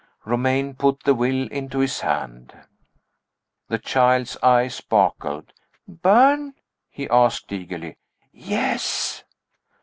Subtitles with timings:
[0.25, 2.55] Romayne put the will into his hand.
[3.67, 5.53] The child's eyes sparkled.
[5.87, 6.55] "Burn?"
[6.89, 7.97] he asked, eagerly.
[8.31, 9.23] "Yes!"